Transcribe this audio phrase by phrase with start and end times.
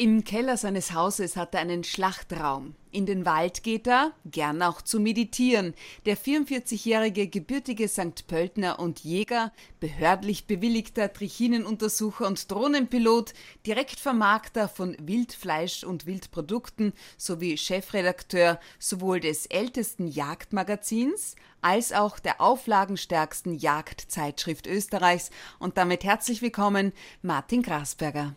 [0.00, 2.74] Im Keller seines Hauses hat er einen Schlachtraum.
[2.90, 5.74] In den Wald geht er, gern auch zu meditieren.
[6.06, 8.26] Der 44-jährige gebürtige St.
[8.26, 13.34] Pöltner und Jäger, behördlich bewilligter Trichinenuntersucher und Drohnenpilot,
[13.66, 23.52] Direktvermarkter von Wildfleisch und Wildprodukten sowie Chefredakteur sowohl des ältesten Jagdmagazins als auch der auflagenstärksten
[23.52, 25.30] Jagdzeitschrift Österreichs.
[25.58, 28.34] Und damit herzlich willkommen, Martin Grasberger.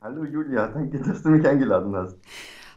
[0.00, 2.16] Hallo Julia, danke, dass du mich eingeladen hast.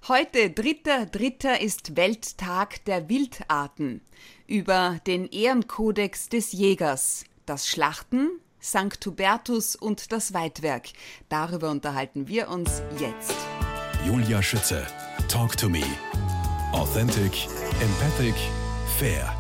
[0.08, 1.60] Heute, 3.3.
[1.60, 4.02] ist Welttag der Wildarten.
[4.48, 8.30] Über den Ehrenkodex des Jägers, das Schlachten,
[8.62, 9.06] St.
[9.06, 10.88] Hubertus und das Weidwerk.
[11.28, 13.36] Darüber unterhalten wir uns jetzt.
[14.06, 14.88] Julia Schütze,
[15.28, 15.84] Talk to Me.
[16.72, 17.48] Authentic,
[17.82, 18.36] empathic,
[18.98, 19.39] fair.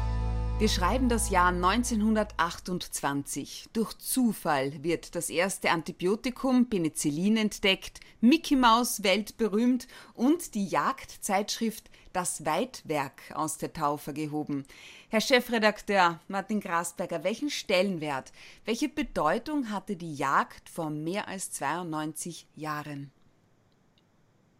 [0.59, 3.70] Wir schreiben das Jahr 1928.
[3.72, 12.45] Durch Zufall wird das erste Antibiotikum Penicillin entdeckt, Mickey Maus weltberühmt und die Jagdzeitschrift Das
[12.45, 14.66] Weidwerk aus der Taufe gehoben.
[15.08, 18.33] Herr Chefredakteur Martin Grasberger, welchen Stellenwert,
[18.66, 23.11] welche Bedeutung hatte die Jagd vor mehr als 92 Jahren?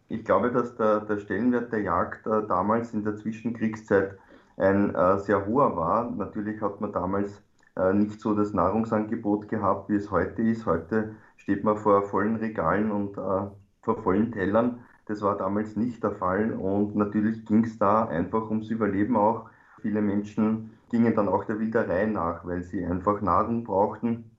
[0.08, 4.18] Ich glaube, dass der, der Stellenwert der Jagd äh, damals in der Zwischenkriegszeit
[4.60, 6.10] ein äh, sehr hoher war.
[6.10, 7.42] Natürlich hat man damals
[7.76, 10.66] äh, nicht so das Nahrungsangebot gehabt, wie es heute ist.
[10.66, 13.48] Heute steht man vor vollen Regalen und äh,
[13.82, 14.80] vor vollen Tellern.
[15.06, 19.50] Das war damals nicht der Fall und natürlich ging es da einfach ums Überleben auch.
[19.80, 24.30] Viele Menschen gingen dann auch der Wilderei nach, weil sie einfach Nahrung brauchten.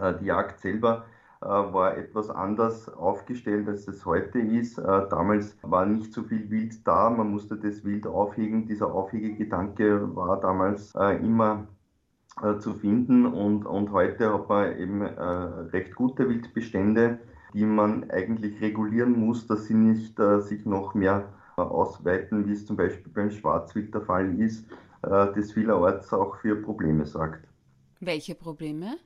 [0.00, 1.04] Äh, die Jagd selber
[1.46, 4.78] war etwas anders aufgestellt, als es heute ist.
[4.78, 8.66] Äh, damals war nicht so viel Wild da, man musste das Wild aufhegen.
[8.66, 11.66] Dieser Aufhegegedanke war damals äh, immer
[12.60, 17.18] zu finden und, und heute hat man eben recht gute Wildbestände,
[17.52, 21.24] die man eigentlich regulieren muss, dass sie nicht sich noch mehr
[21.56, 24.64] ausweiten, wie es zum Beispiel beim Schwarzwild der Fall ist,
[25.02, 27.46] das vielerorts auch für Probleme sorgt.
[27.98, 28.96] Welche Probleme?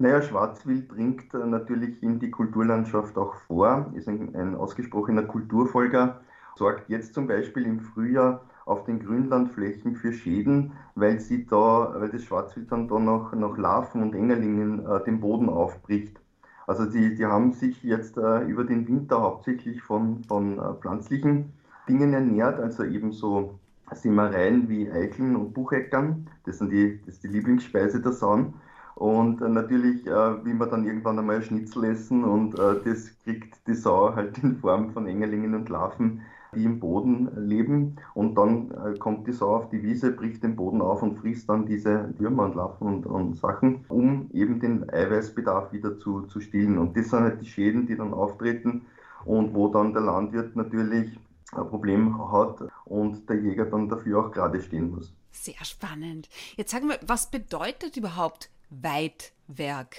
[0.00, 6.20] Naja, Schwarzwild dringt natürlich in die Kulturlandschaft auch vor, ist ein, ein ausgesprochener Kulturfolger,
[6.56, 12.10] sorgt jetzt zum Beispiel im Frühjahr auf den Grünlandflächen für Schäden, weil sie da, weil
[12.10, 16.20] das Schwarzwild dann da noch, noch Larven und Engerlingen äh, den Boden aufbricht.
[16.68, 21.54] Also die, die haben sich jetzt äh, über den Winter hauptsächlich von, von äh, pflanzlichen
[21.88, 23.58] Dingen ernährt, also eben so
[23.92, 26.28] Simmereien wie Eicheln und Bucheckern.
[26.44, 28.54] Das, sind die, das ist die Lieblingsspeise der Sauen.
[28.98, 33.64] Und äh, natürlich äh, will man dann irgendwann einmal Schnitzel essen und äh, das kriegt
[33.68, 36.22] die Sau halt in Form von Engerlingen und Larven,
[36.52, 37.94] die im Boden leben.
[38.14, 41.48] Und dann äh, kommt die Sau auf die Wiese, bricht den Boden auf und frisst
[41.48, 46.40] dann diese Würmer und Larven und, und Sachen, um eben den Eiweißbedarf wieder zu, zu
[46.40, 46.76] stillen.
[46.76, 48.82] Und das sind halt die Schäden, die dann auftreten
[49.24, 51.16] und wo dann der Landwirt natürlich
[51.52, 55.14] ein Problem hat und der Jäger dann dafür auch gerade stehen muss.
[55.30, 56.28] Sehr spannend.
[56.56, 59.96] Jetzt sagen wir, was bedeutet überhaupt Weidwerk?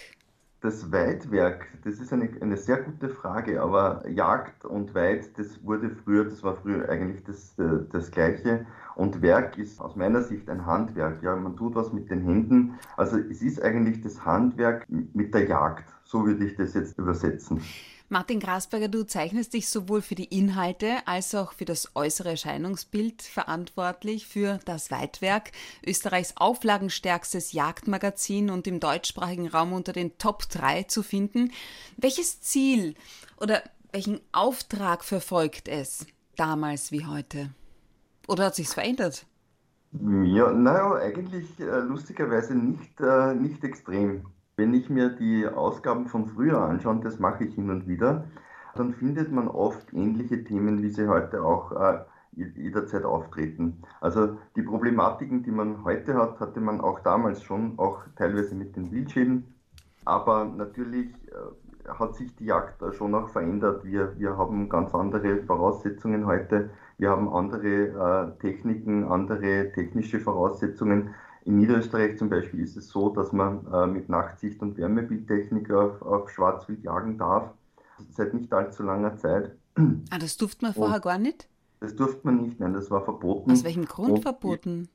[0.61, 5.89] Das Weidwerk, das ist eine, eine sehr gute Frage, aber Jagd und Weid, das wurde
[5.89, 8.65] früher, das war früher eigentlich das, äh, das Gleiche.
[8.95, 11.23] Und Werk ist aus meiner Sicht ein Handwerk.
[11.23, 12.77] Ja, man tut was mit den Händen.
[12.97, 15.85] Also es ist eigentlich das Handwerk mit der Jagd.
[16.03, 17.61] So würde ich das jetzt übersetzen.
[18.11, 23.21] Martin Grasberger, du zeichnest dich sowohl für die Inhalte als auch für das äußere Erscheinungsbild
[23.21, 25.51] verantwortlich für das Weitwerk,
[25.85, 31.51] Österreichs auflagenstärkstes Jagdmagazin und im deutschsprachigen Raum unter den Top 3 zu finden.
[31.97, 32.95] Welches Ziel
[33.37, 33.61] oder
[33.91, 37.51] welchen Auftrag verfolgt es damals wie heute?
[38.27, 39.27] Oder hat sich's verändert?
[39.91, 44.25] Ja, naja, eigentlich äh, lustigerweise nicht, äh, nicht extrem.
[44.59, 48.25] Wenn ich mir die Ausgaben von früher anschaue, das mache ich hin und wieder,
[48.75, 51.99] dann findet man oft ähnliche Themen, wie sie heute auch äh,
[52.35, 53.81] jederzeit auftreten.
[54.01, 58.75] Also die Problematiken, die man heute hat, hatte man auch damals schon, auch teilweise mit
[58.75, 59.45] den Wildschäden.
[60.03, 63.85] Aber natürlich äh, hat sich die Jagd schon auch verändert.
[63.85, 66.69] Wir, wir haben ganz andere Voraussetzungen heute.
[66.97, 71.15] Wir haben andere äh, Techniken, andere technische Voraussetzungen.
[71.45, 76.01] In Niederösterreich zum Beispiel ist es so, dass man äh, mit Nachtsicht und Wärmebildtechnik auf,
[76.01, 77.51] auf Schwarzwild jagen darf,
[78.09, 79.55] seit nicht allzu langer Zeit.
[80.09, 81.47] Ah, das durfte man vorher und gar nicht?
[81.79, 83.51] Das durfte man nicht, nein, das war verboten.
[83.51, 84.89] Aus welchem Grund und verboten?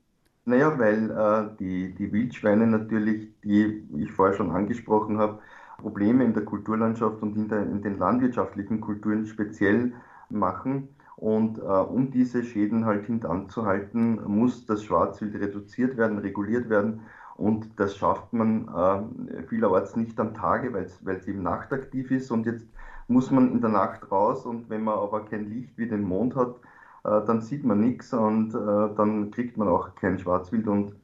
[0.45, 5.41] naja, weil äh, die, die Wildschweine natürlich, die ich vorher schon angesprochen habe,
[5.79, 9.93] Probleme in der Kulturlandschaft und in, der, in den landwirtschaftlichen Kulturen speziell
[10.29, 10.89] machen.
[11.17, 17.03] Und äh, um diese Schäden halt hintanzuhalten, muss das Schwarzwild reduziert werden, reguliert werden.
[17.37, 22.31] Und das schafft man äh, vielerorts nicht am Tage, weil es eben nachtaktiv ist.
[22.31, 22.67] Und jetzt
[23.09, 26.37] muss man in der Nacht raus und wenn man aber kein Licht wie den Mond
[26.37, 26.57] hat,
[27.05, 30.95] äh, dann sieht man nichts und äh, dann kriegt man auch kein Schwarzwild und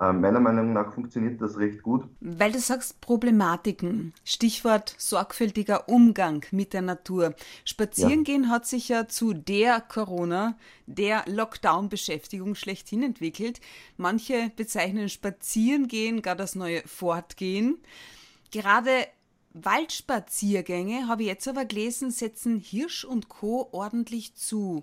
[0.00, 2.08] meiner Meinung nach funktioniert das recht gut.
[2.20, 7.34] Weil du sagst Problematiken, Stichwort sorgfältiger Umgang mit der Natur.
[7.66, 8.48] Spazierengehen ja.
[8.48, 10.56] hat sich ja zu der Corona,
[10.86, 13.60] der Lockdown-Beschäftigung schlechthin entwickelt.
[13.98, 17.76] Manche bezeichnen Spazierengehen gar das neue Fortgehen.
[18.50, 18.90] Gerade
[19.52, 23.68] Waldspaziergänge, habe ich jetzt aber gelesen, setzen Hirsch und Co.
[23.72, 24.82] ordentlich zu.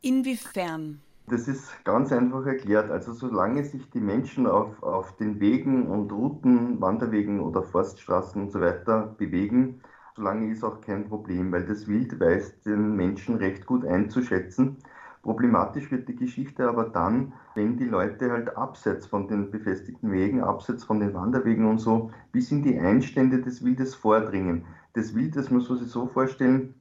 [0.00, 1.02] Inwiefern?
[1.26, 2.90] Das ist ganz einfach erklärt.
[2.90, 8.52] Also solange sich die Menschen auf, auf den Wegen und Routen, Wanderwegen oder Forststraßen und
[8.52, 9.80] so weiter bewegen,
[10.14, 14.78] solange ist auch kein Problem, weil das Wild weiß den Menschen recht gut einzuschätzen.
[15.22, 20.42] Problematisch wird die Geschichte aber dann, wenn die Leute halt abseits von den befestigten Wegen,
[20.42, 24.66] abseits von den Wanderwegen und so, bis in die Einstände des Wildes vordringen.
[24.94, 26.74] Das Wild, das muss man sich so vorstellen,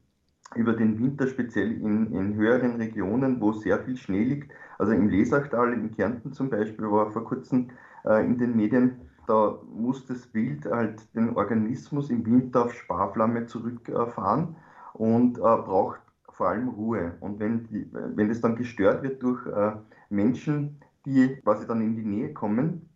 [0.55, 4.51] über den Winter speziell in, in höheren Regionen, wo sehr viel Schnee liegt.
[4.77, 7.69] Also im Lesachtal, in Kärnten zum Beispiel, war vor kurzem
[8.05, 13.45] äh, in den Medien, da muss das Wild halt den Organismus im Winter auf Sparflamme
[13.45, 14.55] zurückfahren
[14.93, 17.13] und äh, braucht vor allem Ruhe.
[17.19, 19.73] Und wenn, die, wenn das dann gestört wird durch äh,
[20.09, 22.89] Menschen, die quasi dann in die Nähe kommen,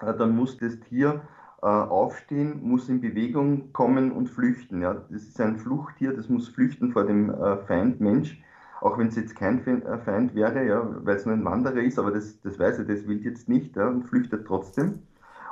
[0.00, 4.82] äh, dann muss das Tier äh, aufstehen, muss in Bewegung kommen und flüchten.
[4.82, 4.94] Ja.
[5.10, 8.42] Das ist ein Fluchttier, das muss flüchten vor dem äh, Feind Mensch,
[8.80, 11.98] auch wenn es jetzt kein äh, Feind wäre, ja, weil es nur ein Wanderer ist,
[11.98, 15.00] aber das, das weiß er, das will jetzt nicht ja, und flüchtet trotzdem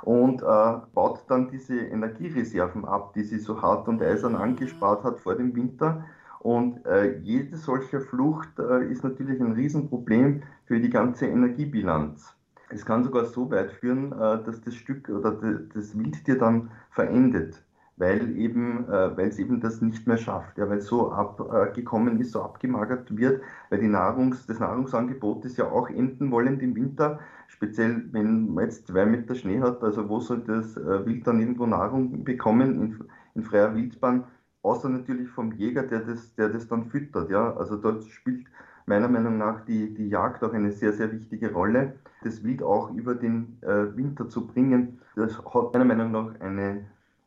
[0.03, 5.21] und äh, baut dann diese Energiereserven ab, die sie so hart und eisern angespart hat
[5.21, 6.05] vor dem Winter.
[6.41, 12.35] Und äh, jede solche Flucht äh, ist natürlich ein Riesenproblem für die ganze Energiebilanz.
[12.71, 15.33] Es kann sogar so weit führen, äh, dass das Stück oder
[15.75, 17.65] das Wildtier dann verendet,
[17.97, 22.21] weil eben, äh, weil es eben das nicht mehr schafft, ja, weil es so abgekommen
[22.21, 26.75] ist, so abgemagert wird, weil die Nahrungs, das Nahrungsangebot ist ja auch enden wollend im
[26.77, 31.27] Winter, speziell wenn man jetzt zwei Meter Schnee hat, also wo soll das äh, Wild
[31.27, 33.05] dann irgendwo Nahrung bekommen in,
[33.35, 34.25] in freier Wildbahn,
[34.63, 38.47] außer natürlich vom Jäger, der das, der das dann füttert, ja, also dort spielt
[38.89, 41.95] meiner Meinung nach die, die Jagd auch eine sehr, sehr wichtige Rolle.
[42.23, 46.87] Das Wild auch über den äh, Winter zu bringen, das hat meiner Meinung nach eine,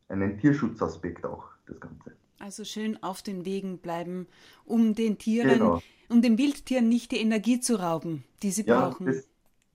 [0.09, 2.11] einen Tierschutzaspekt auch, das Ganze.
[2.39, 4.27] Also schön auf den Wegen bleiben,
[4.65, 5.81] um den Tieren, genau.
[6.09, 9.05] um den Wildtieren nicht die Energie zu rauben, die sie ja, brauchen.
[9.05, 9.27] Das,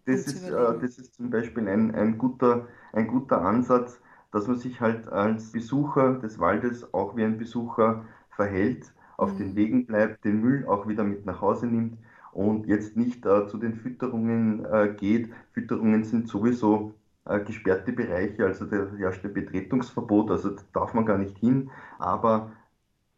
[0.05, 4.01] das, ist, äh, das ist zum Beispiel ein, ein, guter, ein guter Ansatz,
[4.33, 9.39] dass man sich halt als Besucher des Waldes auch wie ein Besucher verhält auf mhm.
[9.39, 11.99] den Wegen bleibt, den Müll auch wieder mit nach Hause nimmt
[12.33, 15.31] und jetzt nicht äh, zu den Fütterungen äh, geht.
[15.53, 16.93] Fütterungen sind sowieso
[17.25, 21.71] äh, gesperrte Bereiche, also da herrscht ein Betretungsverbot, also da darf man gar nicht hin.
[21.99, 22.53] Aber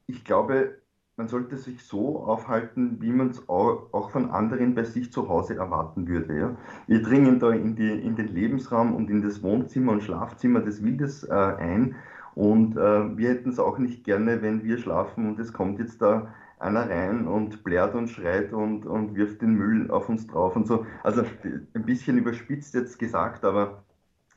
[0.06, 0.78] ich glaube,
[1.18, 5.28] man sollte sich so aufhalten, wie man es auch, auch, von anderen bei sich zu
[5.28, 6.38] Hause erwarten würde.
[6.38, 6.56] Ja?
[6.86, 10.82] Wir dringen da in, die, in den Lebensraum und in das Wohnzimmer und Schlafzimmer des
[10.82, 11.96] Wildes äh, ein
[12.38, 16.00] und äh, wir hätten es auch nicht gerne, wenn wir schlafen und es kommt jetzt
[16.00, 20.54] da einer rein und blärt und schreit und, und wirft den Müll auf uns drauf
[20.54, 20.86] und so.
[21.02, 23.82] Also ein bisschen überspitzt jetzt gesagt, aber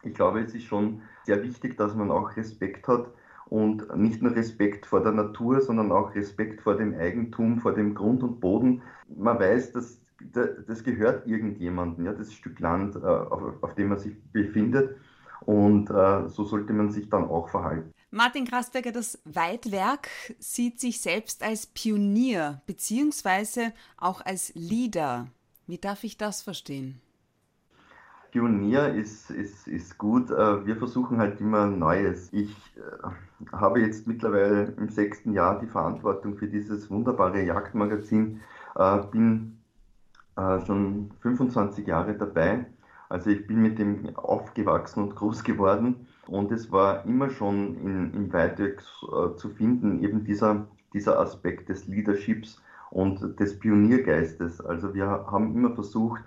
[0.01, 3.05] ich glaube, es ist schon sehr wichtig, dass man auch Respekt hat
[3.45, 7.93] und nicht nur Respekt vor der Natur, sondern auch Respekt vor dem Eigentum, vor dem
[7.93, 8.81] Grund und Boden.
[9.15, 10.01] Man weiß, dass
[10.33, 14.95] das gehört irgendjemandem, ja, das Stück Land, äh, auf, auf dem man sich befindet.
[15.45, 17.91] Und äh, so sollte man sich dann auch verhalten.
[18.11, 25.27] Martin Krasberger, das Weidwerk sieht sich selbst als Pionier beziehungsweise auch als Leader.
[25.65, 26.99] Wie darf ich das verstehen?
[28.31, 30.29] Pionier ist, ist, ist gut.
[30.31, 32.29] Äh, wir versuchen halt immer Neues.
[32.31, 38.41] Ich äh, habe jetzt mittlerweile im sechsten Jahr die Verantwortung für dieses wunderbare Jagdmagazin,
[38.75, 39.57] äh, bin
[40.65, 42.65] schon 25 Jahre dabei
[43.11, 48.13] also ich bin mit dem aufgewachsen und groß geworden und es war immer schon in,
[48.13, 54.61] im Weitweg äh, zu finden, eben dieser, dieser Aspekt des Leaderships und des Pioniergeistes.
[54.61, 56.21] Also wir haben immer versucht,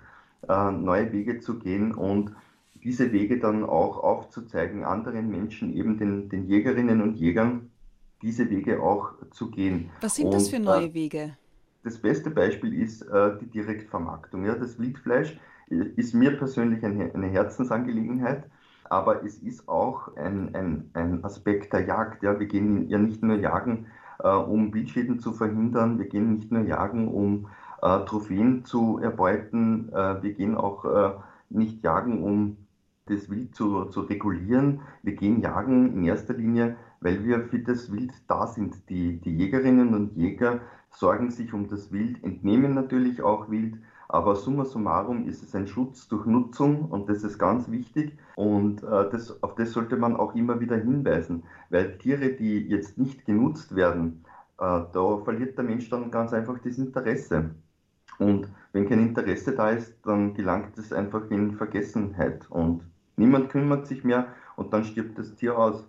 [0.47, 2.35] äh, neue Wege zu gehen und
[2.83, 7.71] diese Wege dann auch aufzuzeigen, anderen Menschen, eben den, den Jägerinnen und Jägern,
[8.21, 9.89] diese Wege auch zu gehen.
[10.01, 11.35] Was sind und, das für neue äh, Wege?
[11.83, 14.45] Das beste Beispiel ist äh, die Direktvermarktung.
[14.45, 15.35] Ja, das Wildfleisch
[15.67, 18.45] ist mir persönlich eine, eine Herzensangelegenheit,
[18.89, 22.23] aber es ist auch ein, ein, ein Aspekt der Jagd.
[22.23, 22.39] Ja.
[22.39, 23.87] Wir gehen ja nicht nur jagen,
[24.19, 27.47] äh, um Wildschäden zu verhindern, wir gehen nicht nur jagen, um
[27.81, 31.11] äh, Trophäen zu erbeuten, äh, wir gehen auch äh,
[31.49, 32.57] nicht jagen, um
[33.07, 34.81] das Wild zu, zu regulieren.
[35.03, 38.89] Wir gehen jagen in erster Linie, weil wir für das Wild da sind.
[38.89, 43.75] Die, die Jägerinnen und Jäger sorgen sich um das Wild, entnehmen natürlich auch Wild,
[44.07, 48.83] aber summa summarum ist es ein Schutz durch Nutzung und das ist ganz wichtig und
[48.83, 53.25] äh, das, auf das sollte man auch immer wieder hinweisen, weil Tiere, die jetzt nicht
[53.25, 54.23] genutzt werden,
[54.59, 57.51] äh, da verliert der Mensch dann ganz einfach das Interesse.
[58.17, 62.81] Und wenn kein Interesse da ist, dann gelangt es einfach in Vergessenheit und
[63.17, 65.85] niemand kümmert sich mehr und dann stirbt das Tier aus.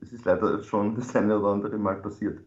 [0.00, 2.40] Es ist leider schon das eine oder andere Mal passiert.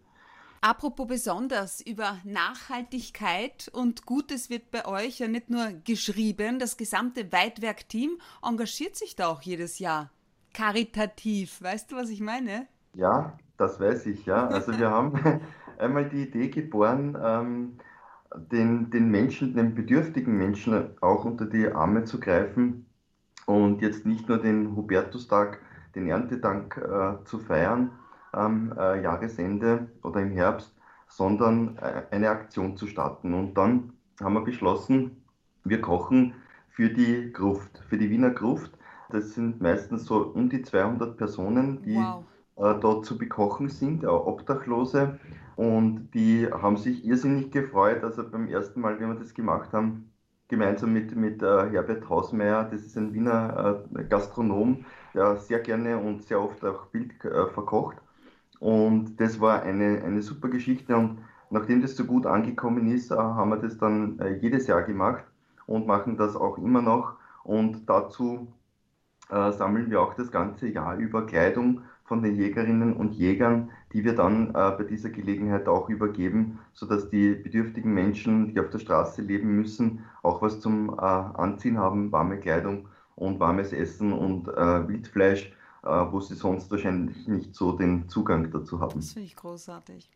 [0.68, 7.32] Apropos besonders über Nachhaltigkeit und Gutes wird bei euch ja nicht nur geschrieben, das gesamte
[7.32, 10.10] Weitwerk-Team engagiert sich da auch jedes Jahr.
[10.56, 12.66] Karitativ, weißt du, was ich meine?
[12.96, 14.48] Ja, das weiß ich, ja.
[14.48, 15.14] Also wir haben
[15.78, 17.78] einmal die Idee geboren, ähm,
[18.52, 22.88] den, den Menschen, den bedürftigen Menschen auch unter die Arme zu greifen
[23.46, 25.60] und jetzt nicht nur den Hubertustag,
[25.94, 27.92] den Erntedank äh, zu feiern
[28.36, 30.76] am äh, Jahresende oder im Herbst,
[31.08, 33.34] sondern äh, eine Aktion zu starten.
[33.34, 35.24] Und dann haben wir beschlossen,
[35.64, 36.34] wir kochen
[36.70, 38.72] für die Gruft, für die Wiener Gruft.
[39.10, 42.24] Das sind meistens so um die 200 Personen, die wow.
[42.58, 45.20] äh, dort zu bekochen sind, auch Obdachlose.
[45.56, 48.04] Und die haben sich irrsinnig gefreut.
[48.04, 50.12] Also beim ersten Mal, wie wir das gemacht haben,
[50.48, 55.98] gemeinsam mit, mit äh, Herbert Hausmeier, das ist ein Wiener äh, Gastronom, der sehr gerne
[55.98, 57.98] und sehr oft auch Bild äh, verkocht.
[58.60, 60.96] Und das war eine, eine super Geschichte.
[60.96, 61.20] Und
[61.50, 65.24] nachdem das so gut angekommen ist, äh, haben wir das dann äh, jedes Jahr gemacht
[65.68, 67.16] und machen das auch immer noch.
[67.44, 68.48] Und dazu
[69.30, 74.04] äh, sammeln wir auch das ganze Jahr über Kleidung von den Jägerinnen und Jägern, die
[74.04, 78.80] wir dann äh, bei dieser Gelegenheit auch übergeben, sodass die bedürftigen Menschen, die auf der
[78.80, 84.48] Straße leben müssen, auch was zum äh, Anziehen haben, warme Kleidung und warmes Essen und
[84.50, 85.52] äh, Wildfleisch,
[85.86, 89.00] wo sie sonst wahrscheinlich nicht so den Zugang dazu haben.
[89.00, 90.10] Das finde ich großartig.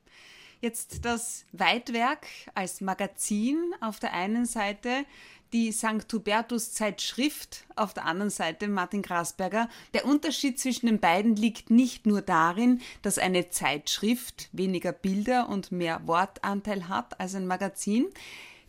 [0.61, 5.05] Jetzt das Weitwerk als Magazin auf der einen Seite,
[5.53, 6.05] die St.
[6.11, 9.69] Hubertus Zeitschrift auf der anderen Seite, Martin Grasberger.
[9.93, 15.71] Der Unterschied zwischen den beiden liegt nicht nur darin, dass eine Zeitschrift weniger Bilder und
[15.71, 18.07] mehr Wortanteil hat als ein Magazin.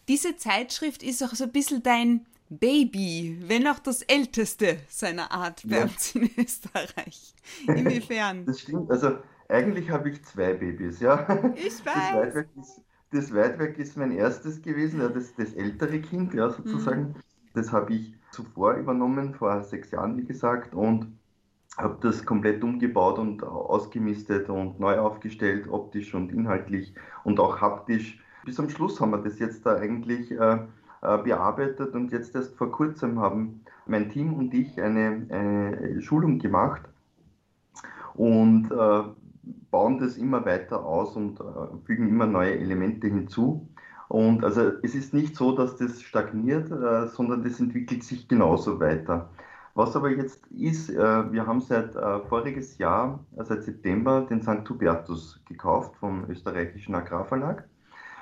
[0.09, 5.62] Diese Zeitschrift ist auch so ein bisschen dein Baby, wenn auch das älteste seiner Art
[5.66, 5.83] bei ja.
[5.85, 7.35] uns in Österreich.
[7.66, 8.45] Inwiefern?
[8.47, 8.90] Das stimmt.
[8.90, 11.26] Also eigentlich habe ich zwei Babys, ja.
[11.54, 12.47] Ich weiß.
[12.54, 12.80] Das
[13.12, 17.02] das Weitwerk ist mein erstes gewesen, ja, das, das ältere Kind, ja, sozusagen.
[17.02, 17.14] Mhm.
[17.54, 21.19] Das habe ich zuvor übernommen, vor sechs Jahren, wie gesagt, und
[21.76, 28.23] habe das komplett umgebaut und ausgemistet und neu aufgestellt, optisch und inhaltlich und auch haptisch.
[28.45, 30.59] Bis am Schluss haben wir das jetzt da eigentlich äh
[31.00, 36.83] bearbeitet und jetzt erst vor kurzem haben mein Team und ich eine, eine Schulung gemacht
[38.14, 39.02] und äh,
[39.71, 41.45] bauen das immer weiter aus und äh,
[41.85, 43.69] fügen immer neue Elemente hinzu.
[44.09, 48.80] Und also es ist nicht so, dass das stagniert, äh, sondern das entwickelt sich genauso
[48.80, 49.30] weiter.
[49.75, 54.42] Was aber jetzt ist, äh, wir haben seit äh, voriges Jahr, äh, seit September, den
[54.42, 54.69] St.
[54.69, 57.69] Hubertus gekauft vom österreichischen Agrarverlag.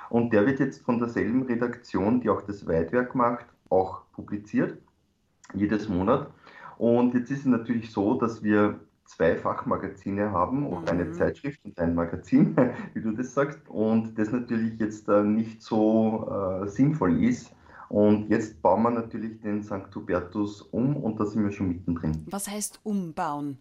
[0.09, 4.77] Und der wird jetzt von derselben Redaktion, die auch das Weitwerk macht, auch publiziert,
[5.53, 6.31] jedes Monat.
[6.77, 10.85] Und jetzt ist es natürlich so, dass wir zwei Fachmagazine haben mhm.
[10.87, 12.55] eine Zeitschrift und ein Magazin,
[12.93, 16.29] wie du das sagst, und das natürlich jetzt äh, nicht so
[16.63, 17.51] äh, sinnvoll ist.
[17.89, 19.93] Und jetzt bauen wir natürlich den St.
[19.95, 22.23] Hubertus um und da sind wir schon mittendrin.
[22.29, 23.57] Was heißt umbauen?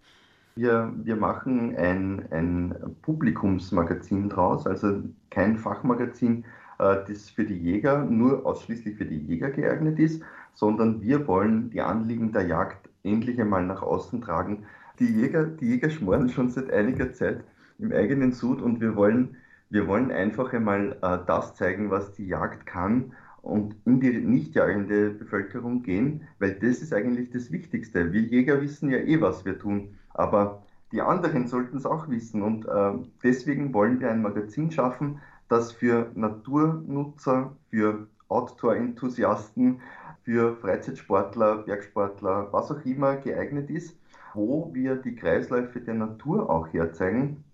[0.59, 6.45] Wir, wir machen ein, ein Publikumsmagazin draus, also kein Fachmagazin,
[6.81, 10.21] äh, das für die Jäger, nur ausschließlich für die Jäger geeignet ist,
[10.55, 14.65] sondern wir wollen die Anliegen der Jagd endlich einmal nach außen tragen,
[14.99, 17.45] die Jäger, die Jäger schmoren schon seit einiger Zeit
[17.79, 19.37] im eigenen Sud und wir wollen,
[19.71, 23.13] wir wollen einfach einmal äh, das zeigen, was die Jagd kann
[23.43, 28.13] und in die nicht jagende Bevölkerung gehen, weil das ist eigentlich das Wichtigste.
[28.13, 30.63] Wir Jäger wissen ja eh, was wir tun, aber
[30.93, 32.43] die anderen sollten es auch wissen.
[32.43, 39.81] Und äh, deswegen wollen wir ein Magazin schaffen, das für Naturnutzer, für Outdoor-Enthusiasten,
[40.23, 43.97] für Freizeitsportler, Bergsportler, was auch immer geeignet ist
[44.35, 47.45] wo wir die Kreisläufe der Natur auch herzeigen,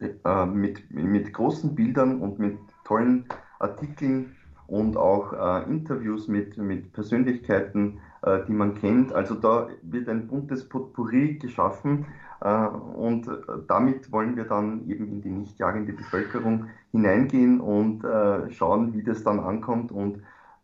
[0.00, 3.26] äh, mit, mit großen Bildern und mit tollen
[3.58, 9.12] Artikeln und auch äh, Interviews mit, mit Persönlichkeiten, die man kennt.
[9.12, 12.06] Also da wird ein buntes Potpourri geschaffen
[12.40, 13.28] äh, und
[13.68, 19.02] damit wollen wir dann eben in die nicht jagende Bevölkerung hineingehen und äh, schauen, wie
[19.02, 19.92] das dann ankommt.
[19.92, 20.22] Und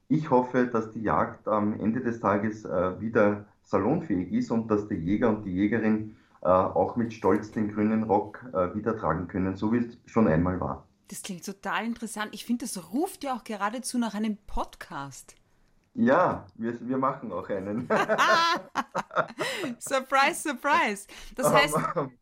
[0.09, 4.89] ich hoffe, dass die Jagd am Ende des Tages äh, wieder salonfähig ist und dass
[4.89, 9.29] der Jäger und die Jägerin äh, auch mit Stolz den grünen Rock äh, wieder tragen
[9.29, 10.87] können, so wie es schon einmal war.
[11.09, 12.31] Das klingt total interessant.
[12.33, 15.35] Ich finde, das ruft ja auch geradezu nach einem Podcast.
[15.95, 17.89] Ja, wir, wir machen auch einen.
[19.79, 21.07] surprise, surprise.
[21.37, 21.77] Das heißt,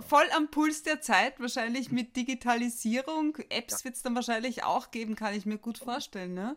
[0.07, 3.37] voll am Puls der Zeit, wahrscheinlich mit Digitalisierung.
[3.49, 3.85] Apps ja.
[3.85, 6.35] wird es dann wahrscheinlich auch geben, kann ich mir gut vorstellen.
[6.35, 6.57] Ne?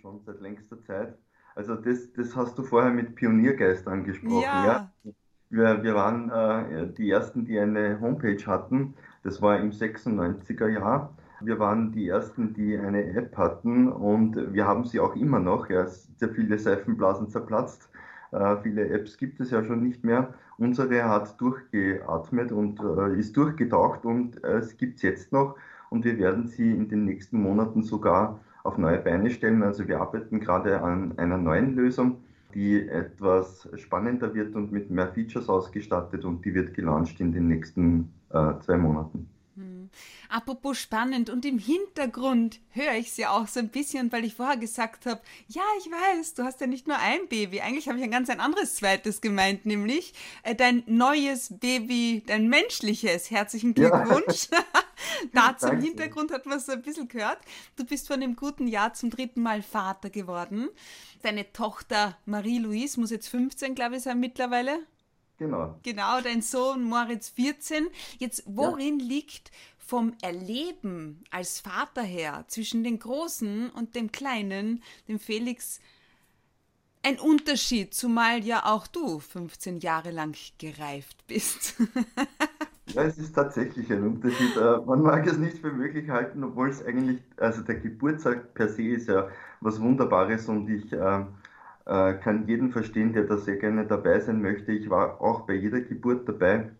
[0.00, 1.18] Schon seit längster Zeit.
[1.56, 4.42] Also das, das hast du vorher mit Pioniergeist angesprochen.
[4.42, 4.66] Ja.
[5.04, 5.12] ja?
[5.50, 8.94] Wir, wir waren äh, die Ersten, die eine Homepage hatten.
[9.24, 11.16] Das war im 96er Jahr.
[11.44, 15.68] Wir waren die Ersten, die eine App hatten und wir haben sie auch immer noch.
[15.68, 17.90] Ja, sehr viele Seifenblasen zerplatzt.
[18.32, 20.34] Äh, viele Apps gibt es ja schon nicht mehr.
[20.58, 25.56] Unsere hat durchgeatmet und äh, ist durchgetaucht und äh, es gibt es jetzt noch
[25.90, 29.62] und wir werden sie in den nächsten Monaten sogar auf neue Beine stellen.
[29.62, 32.22] Also wir arbeiten gerade an einer neuen Lösung,
[32.54, 37.48] die etwas spannender wird und mit mehr Features ausgestattet und die wird gelauncht in den
[37.48, 39.28] nächsten äh, zwei Monaten.
[40.34, 44.34] Apropos spannend und im Hintergrund höre ich es ja auch so ein bisschen, weil ich
[44.34, 47.60] vorher gesagt habe, ja, ich weiß, du hast ja nicht nur ein Baby.
[47.60, 50.12] Eigentlich habe ich ein ganz ein anderes zweites gemeint, nämlich
[50.42, 53.30] äh, dein neues Baby, dein menschliches.
[53.30, 54.48] Herzlichen Glückwunsch.
[54.50, 54.64] Ja.
[55.32, 57.38] da zum Hintergrund hat man so ein bisschen gehört.
[57.76, 60.68] Du bist vor einem guten Jahr zum dritten Mal Vater geworden.
[61.22, 64.80] Deine Tochter Marie-Louise muss jetzt 15, glaube ich, sein mittlerweile.
[65.36, 65.78] Genau.
[65.82, 67.88] Genau, dein Sohn Moritz 14.
[68.18, 69.06] Jetzt, worin ja.
[69.06, 69.50] liegt
[69.86, 75.80] vom Erleben als Vater her zwischen den Großen und dem Kleinen, dem Felix,
[77.02, 81.74] ein Unterschied, zumal ja auch du 15 Jahre lang gereift bist.
[82.94, 84.56] ja, es ist tatsächlich ein Unterschied.
[84.56, 88.68] Äh, man mag es nicht für möglich halten, obwohl es eigentlich, also der Geburtstag per
[88.68, 89.28] se ist ja
[89.60, 91.24] was Wunderbares und ich äh,
[91.86, 94.72] äh, kann jeden verstehen, der da sehr gerne dabei sein möchte.
[94.72, 96.70] Ich war auch bei jeder Geburt dabei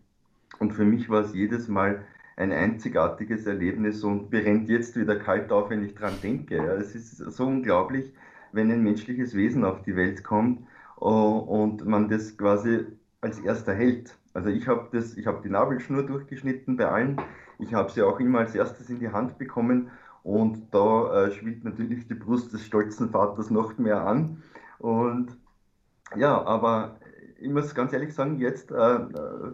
[0.58, 2.02] und für mich war es jedes Mal
[2.36, 6.56] ein einzigartiges Erlebnis und mir rennt jetzt wieder kalt auf, wenn ich dran denke.
[6.56, 8.12] Ja, es ist so unglaublich,
[8.52, 10.66] wenn ein menschliches Wesen auf die Welt kommt
[11.00, 12.86] uh, und man das quasi
[13.20, 14.16] als erster hält.
[14.32, 17.20] Also ich habe das, die Nabelschnur durchgeschnitten bei allen.
[17.58, 19.90] Ich habe sie auch immer als erstes in die Hand bekommen
[20.24, 24.42] und da äh, schwillt natürlich die Brust des stolzen Vaters noch mehr an.
[24.78, 25.36] Und
[26.16, 26.98] ja, aber
[27.38, 28.98] ich muss ganz ehrlich sagen, jetzt äh,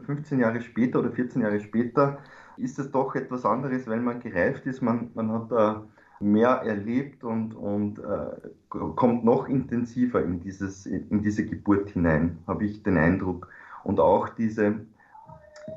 [0.06, 2.18] 15 Jahre später oder 14 Jahre später
[2.60, 5.84] ist es doch etwas anderes, weil man gereift ist, man, man hat da
[6.20, 12.66] mehr erlebt und, und äh, kommt noch intensiver in, dieses, in diese Geburt hinein, habe
[12.66, 13.48] ich den Eindruck.
[13.84, 14.80] Und auch diese,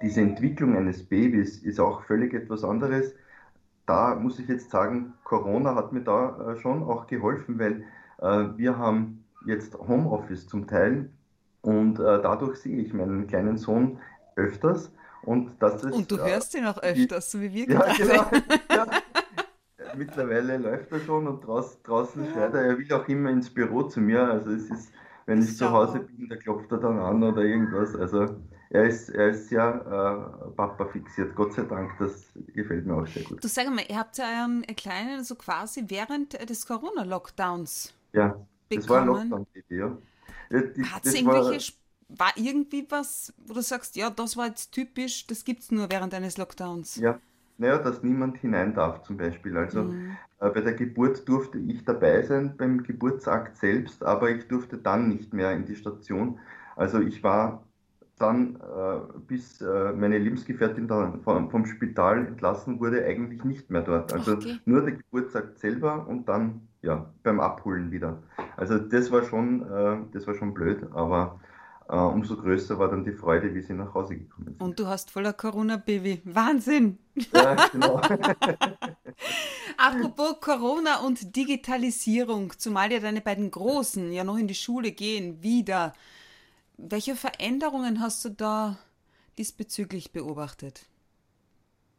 [0.01, 3.15] diese Entwicklung eines Babys ist auch völlig etwas anderes.
[3.85, 7.83] Da muss ich jetzt sagen, Corona hat mir da äh, schon auch geholfen, weil
[8.19, 11.09] äh, wir haben jetzt Homeoffice zum Teil
[11.61, 13.99] und äh, dadurch sehe ich meinen kleinen Sohn
[14.35, 14.91] öfters
[15.25, 18.13] und, das ist, und du hörst ihn auch öfters, so wie wir ja, genau.
[18.69, 18.87] ja.
[19.95, 22.31] Mittlerweile läuft er schon und draußen, draußen ja.
[22.31, 22.61] schreit er.
[22.63, 24.23] Er will auch immer ins Büro zu mir.
[24.23, 24.91] Also es ist,
[25.25, 27.95] wenn ich zu Hause bin, da klopft er dann an oder irgendwas.
[27.95, 28.35] Also
[28.69, 31.91] er ist, er ist sehr äh, Papa fixiert, Gott sei Dank.
[31.99, 33.43] Das gefällt mir auch sehr gut.
[33.43, 37.93] Du sag mal, ihr habt ja euren Kleinen so quasi während des Corona-Lockdowns.
[38.13, 38.35] Ja,
[38.69, 38.89] das bekommen.
[38.89, 39.97] war ein Lockdown-Baby, ja.
[40.91, 41.82] Hat es irgendwelche war
[42.35, 46.13] irgendwie was, wo du sagst, ja, das war jetzt typisch, das gibt es nur während
[46.13, 46.95] eines Lockdowns?
[46.97, 47.19] Ja,
[47.57, 49.57] naja, dass niemand hinein darf zum Beispiel.
[49.57, 50.17] Also mhm.
[50.39, 55.09] äh, bei der Geburt durfte ich dabei sein beim Geburtsakt selbst, aber ich durfte dann
[55.09, 56.39] nicht mehr in die Station.
[56.75, 57.63] Also ich war
[58.19, 63.81] dann, äh, bis äh, meine Lebensgefährtin dann vom, vom, Spital entlassen wurde, eigentlich nicht mehr
[63.81, 64.13] dort.
[64.13, 64.59] Also okay.
[64.65, 68.21] nur der Geburtsakt selber und dann ja beim Abholen wieder.
[68.55, 71.39] Also das war schon, äh, das war schon blöd, aber
[71.97, 74.61] umso größer war dann die Freude, wie sie nach Hause gekommen sind.
[74.61, 76.21] Und du hast voller Corona-Baby.
[76.25, 76.97] Wahnsinn!
[77.33, 77.97] Ja, genau.
[79.77, 85.43] Apropos Corona und Digitalisierung, zumal ja deine beiden Großen ja noch in die Schule gehen,
[85.43, 85.93] wieder.
[86.77, 88.77] Welche Veränderungen hast du da
[89.37, 90.87] diesbezüglich beobachtet?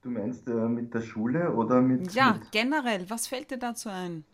[0.03, 2.13] Du meinst äh, mit der Schule oder mit.
[2.13, 2.53] Ja, mit...
[2.53, 3.09] generell.
[3.09, 4.25] Was fällt dir dazu ein?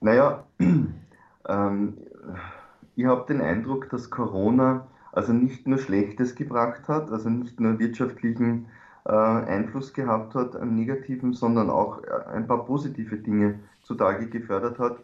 [0.00, 0.44] Naja,
[1.48, 1.96] ähm,
[3.00, 7.78] ich habe den Eindruck, dass Corona also nicht nur Schlechtes gebracht hat, also nicht nur
[7.78, 8.66] wirtschaftlichen
[9.06, 14.78] äh, Einfluss gehabt hat, einen negativen, sondern auch äh, ein paar positive Dinge zutage gefördert
[14.78, 14.98] hat.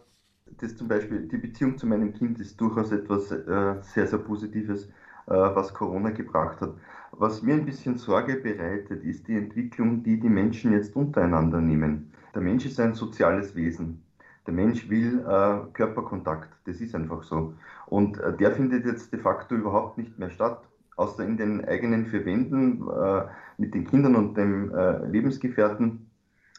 [0.59, 4.85] Das zum Beispiel, die Beziehung zu meinem Kind ist durchaus etwas äh, sehr, sehr Positives,
[4.85, 4.91] äh,
[5.31, 6.75] was Corona gebracht hat.
[7.11, 12.13] Was mir ein bisschen Sorge bereitet, ist die Entwicklung, die die Menschen jetzt untereinander nehmen.
[12.35, 14.06] Der Mensch ist ein soziales Wesen.
[14.47, 17.53] Der Mensch will äh, Körperkontakt, das ist einfach so.
[17.85, 20.61] Und äh, der findet jetzt de facto überhaupt nicht mehr statt.
[20.97, 23.23] außer in den eigenen vier Wänden äh,
[23.57, 26.09] mit den Kindern und dem äh, Lebensgefährten.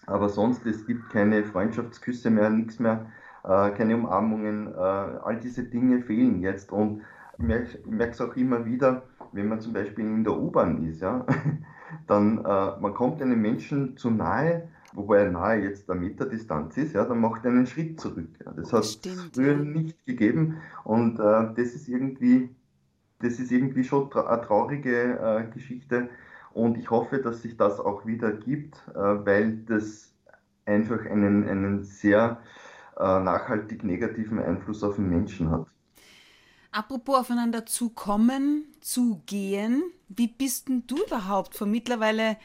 [0.07, 3.07] Aber sonst, es gibt keine Freundschaftsküsse mehr, nichts mehr,
[3.45, 4.69] äh, keine Umarmungen.
[4.69, 6.73] Äh, all diese Dinge fehlen jetzt.
[6.73, 7.03] Und
[7.39, 11.25] ich merke es auch immer wieder, wenn man zum Beispiel in der U-Bahn ist, ja,
[12.09, 16.95] dann man kommt einem Menschen zu nahe, wobei er nahe jetzt eine Meter Distanz ist,
[16.95, 18.31] ja, dann macht er einen Schritt zurück.
[18.45, 18.53] Ja.
[18.53, 19.01] Das hat es
[19.33, 22.51] früher nicht gegeben und äh, das ist irgendwie,
[23.21, 26.09] das ist irgendwie schon tra eine traurige äh, Geschichte
[26.53, 30.13] und ich hoffe, dass sich das auch wieder gibt, äh, weil das
[30.65, 32.41] einfach einen, einen sehr
[32.99, 35.67] äh, nachhaltig negativen Einfluss auf den Menschen hat.
[36.71, 42.37] Apropos aufeinander zukommen, zugehen, wie bist denn du überhaupt vor mittlerweile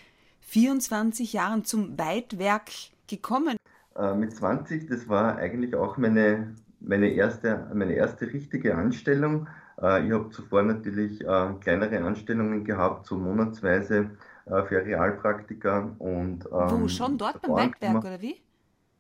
[0.46, 2.70] 24 Jahren zum Weitwerk
[3.08, 3.58] gekommen?
[3.96, 9.48] Äh, mit 20, das war eigentlich auch meine, meine, erste, meine erste richtige Anstellung.
[9.82, 14.12] Äh, ich habe zuvor natürlich äh, kleinere Anstellungen gehabt, so monatsweise
[14.46, 15.92] äh, für Realpraktika.
[16.00, 18.38] Und, ähm, Wo, schon dort beim Weitwerk oder wie?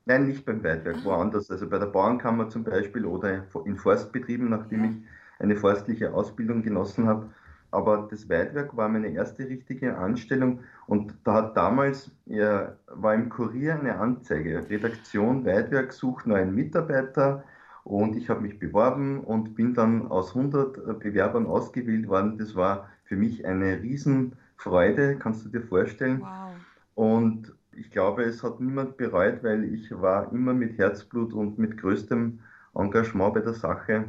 [0.05, 1.05] Nein, nicht beim Weitwerk, ah.
[1.05, 1.49] woanders.
[1.49, 4.89] Also bei der Bauernkammer zum Beispiel oder in Forstbetrieben, nachdem ja.
[4.91, 4.97] ich
[5.39, 7.29] eine forstliche Ausbildung genossen habe.
[7.73, 13.29] Aber das Weitwerk war meine erste richtige Anstellung und da hat damals, ja, war im
[13.29, 17.43] Kurier eine Anzeige, Redaktion Weitwerk sucht neuen Mitarbeiter
[17.83, 22.37] und ich habe mich beworben und bin dann aus 100 Bewerbern ausgewählt worden.
[22.37, 26.21] Das war für mich eine Riesenfreude, kannst du dir vorstellen.
[26.21, 26.53] Wow.
[26.95, 31.77] Und ich glaube, es hat niemand bereut, weil ich war immer mit Herzblut und mit
[31.77, 32.39] größtem
[32.75, 34.05] Engagement bei der Sache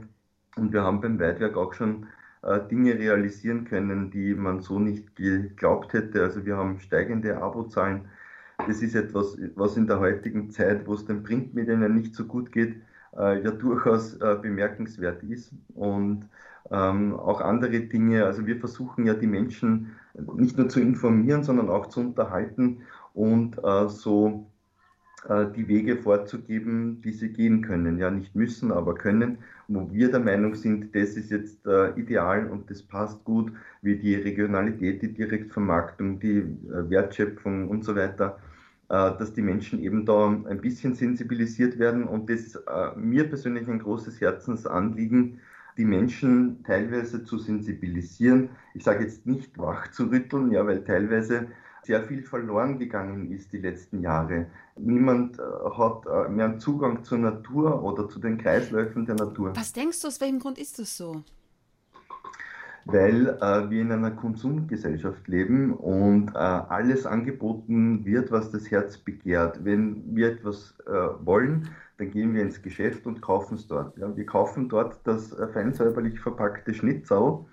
[0.57, 2.07] und wir haben beim Weitwerk auch schon äh,
[2.71, 6.23] Dinge realisieren können, die man so nicht geglaubt hätte.
[6.23, 8.03] Also wir haben steigende Abozahlen.
[8.67, 12.25] Das ist etwas, was in der heutigen Zeit, wo es den Printmedien ja nicht so
[12.25, 12.77] gut geht,
[13.17, 15.53] äh, ja durchaus äh, bemerkenswert ist.
[15.75, 16.29] Und
[16.71, 18.25] ähm, auch andere Dinge.
[18.25, 19.97] Also wir versuchen ja die Menschen
[20.37, 24.54] nicht nur zu informieren, sondern auch zu unterhalten und äh, so äh,
[25.57, 27.99] die Wege vorzugeben, die sie gehen können.
[27.99, 32.51] Ja, nicht müssen, aber können, wo wir der Meinung sind, das ist jetzt äh, ideal
[32.51, 38.39] und das passt gut, wie die Regionalität, die Direktvermarktung, die äh, Wertschöpfung und so weiter,
[38.91, 42.05] äh, dass die Menschen eben da ein bisschen sensibilisiert werden.
[42.05, 45.41] Und das ist äh, mir persönlich ein großes Herzensanliegen,
[45.79, 48.51] die Menschen teilweise zu sensibilisieren.
[48.75, 51.49] Ich sage jetzt nicht wach zu rütteln, ja, weil teilweise
[51.85, 54.47] sehr viel verloren gegangen ist die letzten Jahre.
[54.77, 59.55] Niemand äh, hat äh, mehr einen Zugang zur Natur oder zu den Kreisläufen der Natur.
[59.55, 61.23] Was denkst du, aus welchem Grund ist das so?
[62.87, 68.99] Weil äh, wir in einer Konsumgesellschaft leben und äh, alles angeboten wird, was das Herz
[68.99, 69.65] begehrt.
[69.65, 70.91] Wenn wir etwas äh,
[71.25, 73.97] wollen, dann gehen wir ins Geschäft und kaufen es dort.
[73.97, 77.47] Ja, wir kaufen dort das äh, feinsäuberlich verpackte Schnitzel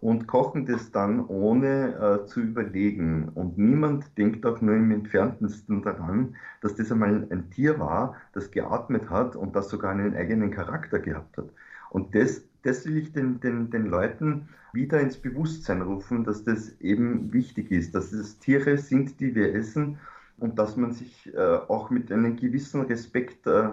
[0.00, 3.30] und kochen das dann ohne äh, zu überlegen.
[3.34, 8.50] Und niemand denkt auch nur im entferntesten daran, dass das einmal ein Tier war, das
[8.50, 11.48] geatmet hat und das sogar einen eigenen Charakter gehabt hat.
[11.90, 16.78] Und das, das will ich den, den, den Leuten wieder ins Bewusstsein rufen, dass das
[16.80, 19.98] eben wichtig ist, dass es Tiere sind, die wir essen
[20.38, 23.70] und dass man sich äh, auch mit einem gewissen Respekt äh,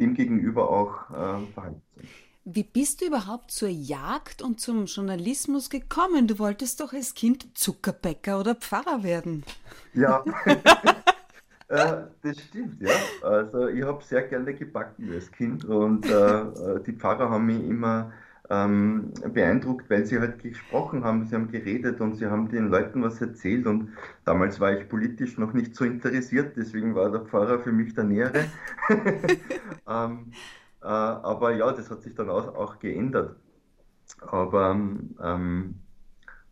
[0.00, 2.04] dem gegenüber auch äh, verhalten soll.
[2.44, 6.26] Wie bist du überhaupt zur Jagd und zum Journalismus gekommen?
[6.26, 9.44] Du wolltest doch als Kind Zuckerbäcker oder Pfarrer werden.
[9.94, 10.24] Ja,
[11.68, 12.90] äh, das stimmt, ja.
[13.22, 16.44] Also ich habe sehr gerne gebacken als Kind und äh,
[16.84, 18.12] die Pfarrer haben mich immer
[18.50, 23.04] ähm, beeindruckt, weil sie halt gesprochen haben, sie haben geredet und sie haben den Leuten
[23.04, 23.90] was erzählt und
[24.24, 28.02] damals war ich politisch noch nicht so interessiert, deswegen war der Pfarrer für mich der
[28.02, 28.46] Nähere.
[29.88, 30.32] ähm,
[30.82, 33.36] äh, aber ja, das hat sich dann auch, auch geändert.
[34.20, 35.74] Aber ähm,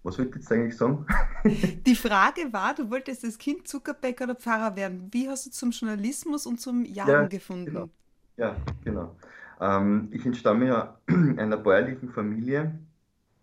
[0.03, 1.05] was wollte ich jetzt eigentlich sagen?
[1.87, 5.09] Die Frage war, du wolltest als Kind Zuckerbäcker oder Pfarrer werden.
[5.13, 7.67] Wie hast du zum Journalismus und zum Jagen ja, gefunden?
[7.67, 7.91] Genau.
[8.37, 9.17] Ja, genau.
[9.61, 10.99] Ähm, ich entstamme ja
[11.37, 12.79] einer bäuerlichen Familie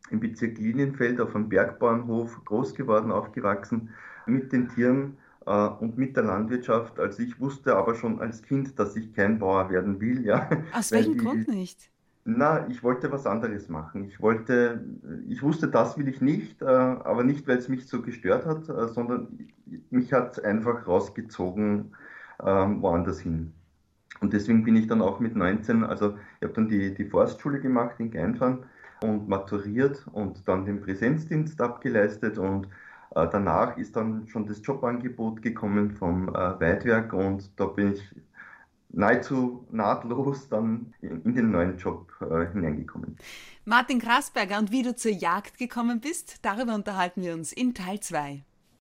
[0.10, 3.90] im Bezirk Linienfeld auf einem Bergbauernhof, groß geworden, aufgewachsen,
[4.26, 5.18] mit den Tieren
[5.52, 7.00] und mit der Landwirtschaft.
[7.00, 10.26] Also ich wusste aber schon als Kind, dass ich kein Bauer werden will.
[10.26, 11.90] Ja, Aus welchem die, Grund nicht?
[12.26, 14.04] Na, ich wollte was anderes machen.
[14.06, 14.86] Ich wollte,
[15.30, 18.68] ich wusste, das will ich nicht, äh, aber nicht, weil es mich so gestört hat,
[18.68, 19.30] äh, sondern
[19.90, 21.96] mich hat es einfach rausgezogen
[22.44, 23.54] ähm, woanders hin.
[24.22, 27.62] Und deswegen bin ich dann auch mit 19, also ich habe dann die, die Forstschule
[27.62, 28.66] gemacht in Geinfern
[29.00, 32.70] und maturiert und dann den Präsenzdienst abgeleistet und äh,
[33.26, 38.04] danach ist dann schon das Jobangebot gekommen vom äh, Weidwerk und da bin ich
[38.90, 43.18] nahezu nahtlos dann in den neuen Job äh, hineingekommen.
[43.66, 48.00] Martin Krasberger und wie du zur Jagd gekommen bist, darüber unterhalten wir uns in Teil
[48.00, 48.44] 2.